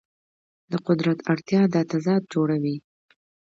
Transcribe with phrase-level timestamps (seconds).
[0.71, 2.75] د قدرت اړتیا دا تضاد جوړوي.